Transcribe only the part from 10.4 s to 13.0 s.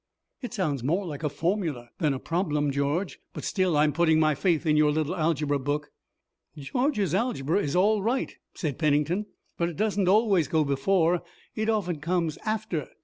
go before, it often comes after.